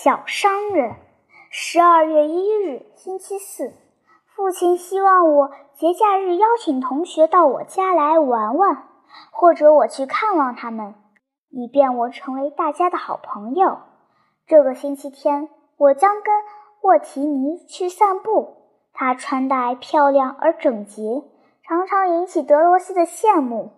[0.00, 0.94] 小商人，
[1.50, 3.74] 十二月一日，星期四。
[4.28, 8.84] 父亲希望我节假日邀请同学到我家来玩玩，
[9.32, 10.94] 或者我去看望他们，
[11.50, 13.78] 以便我成为大家的好朋友。
[14.46, 16.32] 这个星期天，我将跟
[16.82, 18.68] 沃提尼去散步。
[18.92, 21.24] 他穿戴漂亮而整洁，
[21.64, 23.72] 常常引起德罗西的羡慕。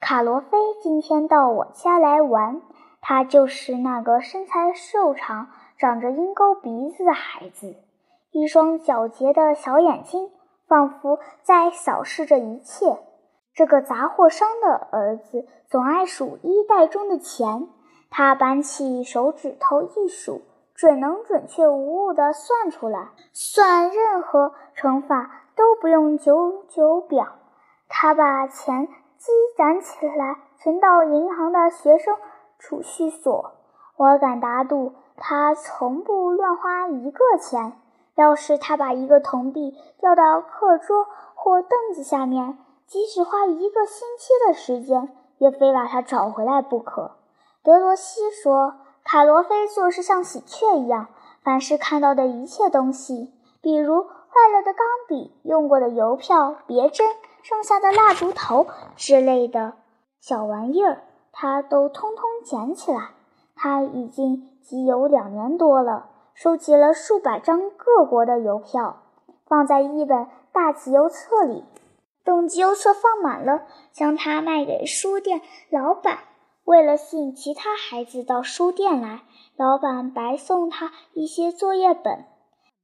[0.00, 2.62] 卡罗菲今天到我家来玩。
[3.08, 5.48] 他就是那个身材瘦长、
[5.78, 7.74] 长着鹰钩鼻子的孩子，
[8.32, 10.30] 一双皎洁的小眼睛
[10.66, 12.98] 仿佛在扫视着一切。
[13.54, 17.70] 这个杂货商的儿子总爱数衣袋中的钱，
[18.10, 20.42] 他扳起手指头一数，
[20.74, 27.26] 准能准确无误地算出来，算任何乘法都不用九九表。
[27.88, 28.86] 他把钱
[29.16, 32.14] 积攒起来，存到银行的学生。
[32.58, 33.52] 储蓄所，
[33.96, 37.72] 我敢打赌，他从不乱花一个钱。
[38.14, 47.12] 要是他把一个铜币掉到课桌或凳子下面，即使花一个星期的时间，也非把它找回来不可。
[47.62, 51.06] 德罗西说：“卡罗菲做事像喜鹊一样，
[51.44, 54.08] 凡是看到的一切东西，比如坏
[54.52, 57.06] 了的钢笔、用过的邮票、别针、
[57.42, 59.74] 剩下的蜡烛头之类的
[60.20, 61.02] 小玩意儿。”
[61.40, 63.10] 他都通通捡起来。
[63.54, 69.02] 他已经集邮两年多了，收集了数百张各国的邮票，
[69.46, 71.62] 放在一本大集邮册里。
[72.24, 76.18] 等集邮册放满了，将它卖给书店老板。
[76.64, 79.22] 为了吸引其他孩子到书店来，
[79.56, 82.24] 老板白送他一些作业本。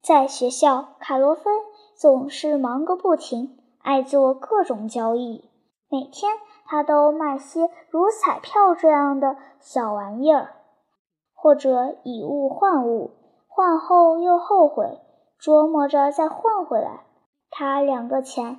[0.00, 1.52] 在学校，卡罗芬
[1.96, 5.50] 总是忙个不停，爱做各种交易，
[5.91, 6.33] 每天。
[6.67, 10.55] 他都卖些如彩票这样的小玩意儿，
[11.34, 13.12] 或者以物换物，
[13.47, 14.98] 换后又后悔，
[15.41, 17.01] 琢磨着再换回来。
[17.51, 18.58] 他两个钱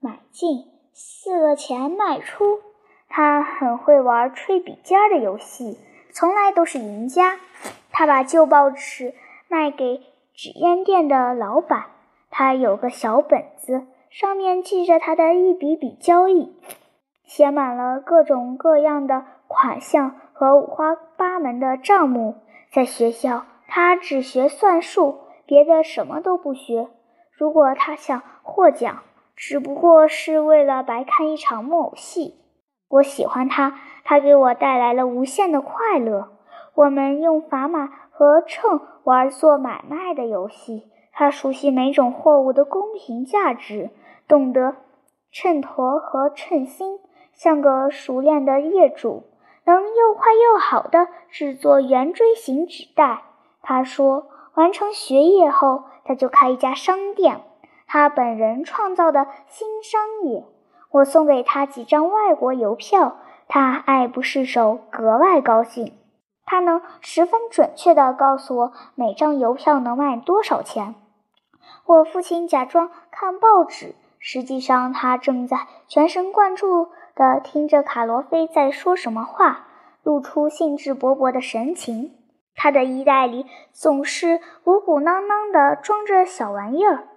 [0.00, 2.60] 买进，四个钱卖出。
[3.08, 5.78] 他很会玩吹笔尖的游戏，
[6.12, 7.38] 从来都是赢家。
[7.92, 9.14] 他把旧报纸
[9.46, 10.02] 卖给
[10.34, 11.86] 纸烟店的老板。
[12.30, 16.52] 他有个小本子，上面记着他的一笔笔交易。
[17.24, 22.36] 写满了各种各样的款项和五花八门的账目。
[22.70, 26.88] 在学校，他只学算术，别的什么都不学。
[27.32, 29.02] 如果他想获奖，
[29.36, 32.36] 只不过是为了白看一场木偶戏。
[32.88, 36.28] 我喜欢他，他给我带来了无限的快乐。
[36.74, 40.90] 我们用砝码和秤玩做买卖的游戏。
[41.12, 43.90] 他熟悉每种货物的公平价值，
[44.26, 44.74] 懂得
[45.30, 46.98] 秤砣和称心。
[47.34, 49.24] 像个熟练的业主，
[49.64, 53.22] 能又快又好的制作圆锥形纸袋。
[53.62, 57.42] 他说，完成学业后，他就开一家商店，
[57.86, 60.44] 他本人创造的新商业。
[60.90, 63.16] 我送给他几张外国邮票，
[63.48, 65.92] 他爱不释手，格外高兴。
[66.46, 70.94] 他能十分准确地告诉我每张邮票能卖多少钱。
[71.86, 76.90] 我父亲假装看报纸，实际上他正在全神贯注。
[77.14, 79.66] 的听着卡罗菲在说什么话，
[80.02, 82.12] 露出兴致勃勃的神情。
[82.56, 87.08] 他的衣袋里总是鼓鼓囊囊地装着小玩意儿，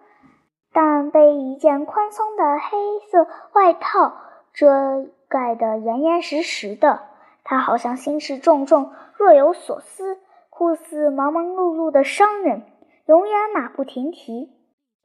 [0.74, 2.78] 但被一件宽松的黑
[3.10, 4.18] 色外套
[4.54, 7.02] 遮盖得严严实实的。
[7.44, 10.18] 他好像心事重重，若有所思，
[10.50, 12.64] 酷似忙忙碌碌的商人，
[13.06, 14.52] 永远马不停蹄。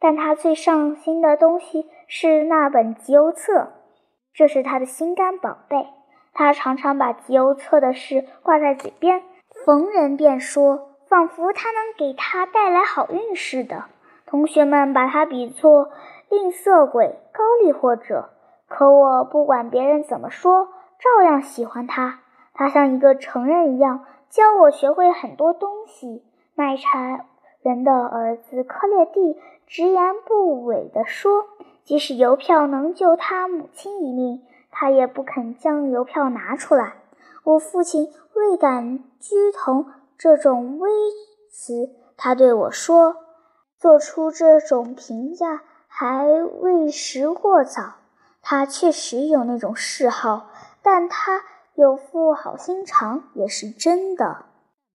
[0.01, 3.69] 但他最上心的东西是那本集邮册。
[4.35, 5.87] 这是他的心肝宝贝，
[6.33, 9.23] 他常常把集邮册的事挂在嘴边，
[9.65, 13.85] 逢人便说，仿佛他能给他带来好运似的。
[14.27, 15.91] 同学们把他比作
[16.31, 18.31] 吝啬鬼、高利或者，
[18.67, 22.21] 可我不管别人怎么说，照样喜欢他。
[22.55, 26.25] 他像一个成人一样，教我学会很多东西。
[26.55, 27.27] 卖茶
[27.63, 31.45] 人的儿子克列蒂直言不讳地说。
[31.85, 36.95] 即使邮票能救他母亲一命，他也不肯将邮票拿出来。
[37.45, 39.87] 我父亲未敢居同
[40.17, 40.91] 这种微
[41.51, 43.17] 词，他对我说
[43.77, 46.27] ：“做出这种评价还
[46.61, 47.95] 为时过早。”
[48.41, 50.49] 他确实有那种嗜好，
[50.83, 51.43] 但他
[51.75, 54.47] 有副好心肠也是真的。